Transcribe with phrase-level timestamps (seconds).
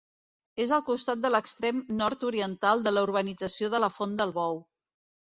[0.63, 4.57] És al costat de l'extrem nord-oriental de la urbanització de la Font del Bou.